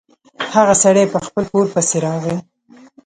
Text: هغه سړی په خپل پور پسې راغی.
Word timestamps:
هغه 0.53 0.75
سړی 0.83 1.03
په 1.13 1.19
خپل 1.25 1.43
پور 1.51 1.65
پسې 1.73 1.97
راغی. 2.05 2.37